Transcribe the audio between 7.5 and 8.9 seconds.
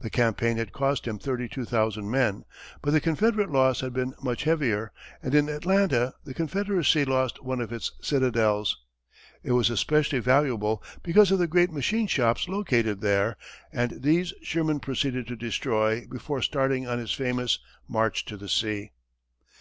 of its citadels.